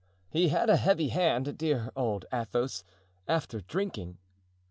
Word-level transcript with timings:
He 0.31 0.47
had 0.47 0.67
a 0.67 0.77
heavy 0.77 1.09
hand—dear 1.09 1.91
old 1.95 2.25
Athos—after 2.33 3.61
drinking." 3.61 4.17